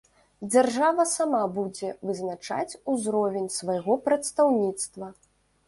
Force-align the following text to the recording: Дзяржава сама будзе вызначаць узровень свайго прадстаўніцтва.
Дзяржава 0.53 1.03
сама 1.11 1.41
будзе 1.57 1.91
вызначаць 2.11 2.77
узровень 2.95 3.47
свайго 3.59 4.01
прадстаўніцтва. 4.09 5.15